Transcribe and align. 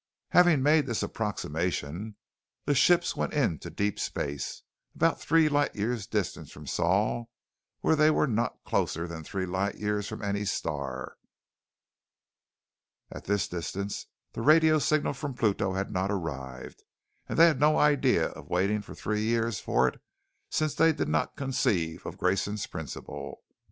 "Having 0.29 0.63
made 0.63 0.87
this 0.87 1.03
approximation, 1.03 2.15
the 2.65 2.73
ships 2.73 3.15
went 3.15 3.33
into 3.33 3.69
deep 3.69 3.99
space, 3.99 4.63
about 4.95 5.21
three 5.21 5.47
light 5.47 5.75
years 5.75 6.07
distant 6.07 6.49
from 6.49 6.65
Sol 6.65 7.29
where 7.81 7.95
they 7.95 8.09
were 8.09 8.25
not 8.25 8.63
closer 8.65 9.07
than 9.07 9.23
three 9.23 9.45
light 9.45 9.75
years 9.75 10.07
from 10.07 10.23
any 10.23 10.43
star. 10.43 11.17
At 13.11 13.25
this 13.25 13.47
distance, 13.47 14.07
the 14.33 14.41
radio 14.41 14.79
signal 14.79 15.13
from 15.13 15.35
Pluto 15.35 15.73
had 15.73 15.91
not 15.91 16.09
arrived, 16.09 16.81
and 17.29 17.37
they 17.37 17.45
had 17.45 17.59
no 17.59 17.77
idea 17.77 18.29
of 18.29 18.49
waiting 18.49 18.81
for 18.81 18.95
three 18.95 19.21
years 19.21 19.59
for 19.59 19.87
it 19.87 20.01
since 20.49 20.73
they 20.73 20.91
did 20.93 21.09
not 21.09 21.35
conceive 21.37 22.07
of 22.07 22.17
Grayson's 22.17 22.65
Principle. 22.65 23.43